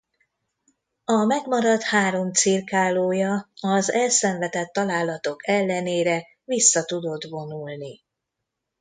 [1.05, 8.01] A megmaradt három cirkálója az elszenvedett találatok ellenére vissza tudott vonulni.